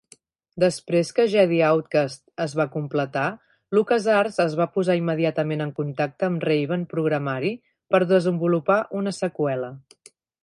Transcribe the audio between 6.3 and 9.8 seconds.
Raven Programari per a desenvolupar una seqüela.